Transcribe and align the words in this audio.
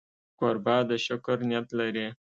کوربه 0.39 0.75
د 0.89 0.91
شکر 1.05 1.37
نیت 1.49 1.67
لري. 1.79 2.07